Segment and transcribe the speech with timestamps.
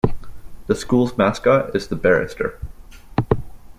[0.65, 2.59] The school's mascot is the Barrister.